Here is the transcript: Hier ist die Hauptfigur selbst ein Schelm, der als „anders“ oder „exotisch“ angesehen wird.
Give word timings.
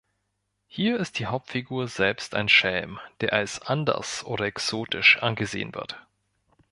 Hier 0.65 0.97
ist 0.99 1.19
die 1.19 1.27
Hauptfigur 1.27 1.87
selbst 1.87 2.33
ein 2.33 2.49
Schelm, 2.49 2.97
der 3.19 3.33
als 3.33 3.61
„anders“ 3.61 4.25
oder 4.25 4.45
„exotisch“ 4.45 5.19
angesehen 5.21 5.75
wird. 5.75 5.99